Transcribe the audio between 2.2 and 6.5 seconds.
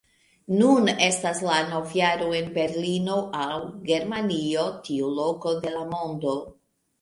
en Berlino, aŭ Germanio, tiu loko de la mondo